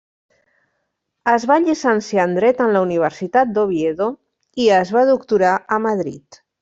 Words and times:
Es 1.33 1.43
va 1.51 1.57
llicenciar 1.65 2.25
en 2.29 2.33
dret 2.39 2.63
en 2.67 2.73
la 2.77 2.81
Universitat 2.87 3.51
d'Oviedo 3.59 4.09
i 4.67 4.71
es 4.79 4.95
va 4.97 5.05
doctorar 5.11 5.53
a 5.77 5.81
Madrid. 5.85 6.41